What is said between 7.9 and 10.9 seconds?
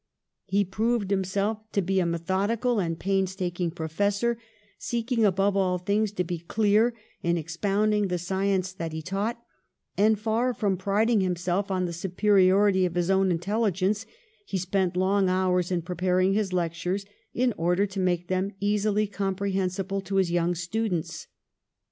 the science that he taught, and, far from